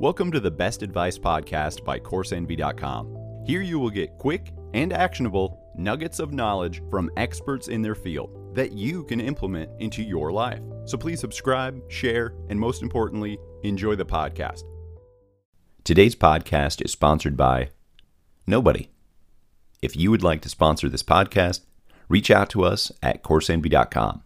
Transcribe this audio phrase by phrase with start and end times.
[0.00, 3.42] Welcome to the Best Advice Podcast by CourseEnvy.com.
[3.44, 8.54] Here you will get quick and actionable nuggets of knowledge from experts in their field
[8.54, 10.60] that you can implement into your life.
[10.84, 14.62] So please subscribe, share, and most importantly, enjoy the podcast.
[15.82, 17.70] Today's podcast is sponsored by
[18.46, 18.90] nobody.
[19.82, 21.62] If you would like to sponsor this podcast,
[22.08, 24.22] reach out to us at CourseEnvy.com.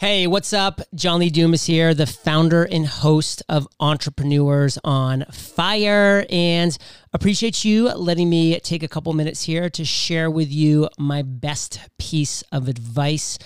[0.00, 0.80] Hey, what's up?
[0.94, 6.78] John Lee Dumas here, the founder and host of Entrepreneurs on Fire, and
[7.12, 11.80] appreciate you letting me take a couple minutes here to share with you my best
[11.98, 13.40] piece of advice.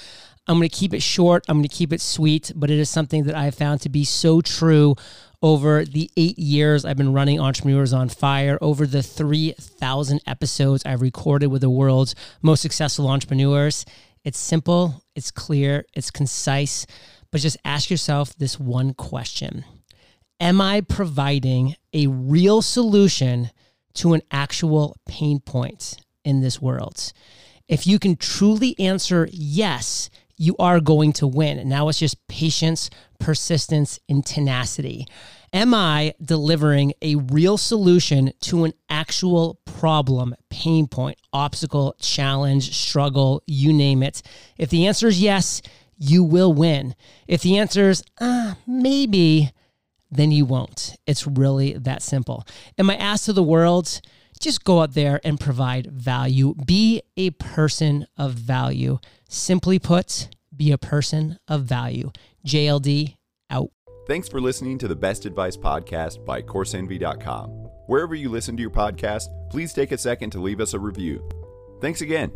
[0.47, 2.91] I'm going to keep it short, I'm going to keep it sweet, but it is
[2.91, 4.95] something that I have found to be so true
[5.41, 11.01] over the eight years I've been running Entrepreneurs on Fire, over the 3,000 episodes I've
[11.01, 13.87] recorded with the world's most successful entrepreneurs.
[14.25, 16.87] It's simple, it's clear, it's concise,
[17.31, 19.65] but just ask yourself this one question
[20.41, 23.51] Am I providing a real solution
[23.95, 27.13] to an actual pain point in this world?
[27.69, 31.69] If you can truly answer yes, you are going to win.
[31.69, 35.07] Now it's just patience, persistence, and tenacity.
[35.53, 43.43] Am I delivering a real solution to an actual problem, pain point, obstacle, challenge, struggle,
[43.49, 44.23] you name it?
[44.57, 45.61] If the answer is yes,
[45.99, 46.95] you will win.
[47.27, 49.51] If the answer is uh, maybe,
[50.09, 50.95] then you won't.
[51.05, 52.47] It's really that simple.
[52.79, 54.01] And my ask to the world,
[54.39, 56.55] just go out there and provide value.
[56.65, 59.01] Be a person of value.
[59.29, 62.13] Simply put, be a person of value.
[62.47, 63.17] JLD
[63.51, 63.71] out.
[64.07, 67.62] Thanks for listening to the Best Advice Podcast by CourseEnvy.com.
[67.87, 71.29] Wherever you listen to your podcast, please take a second to leave us a review.
[71.81, 72.31] Thanks again.